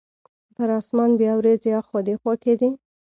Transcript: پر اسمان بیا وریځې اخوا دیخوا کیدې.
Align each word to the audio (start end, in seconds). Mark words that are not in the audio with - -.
پر 0.55 0.69
اسمان 0.79 1.09
بیا 1.19 1.33
وریځې 1.35 1.71
اخوا 1.81 1.99
دیخوا 2.07 2.33
کیدې. 2.43 2.69